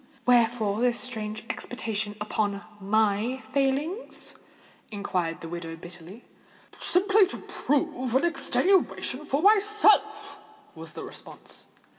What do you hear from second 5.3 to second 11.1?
the widow bitterly. "Simply to prove an extenuation for myself," was the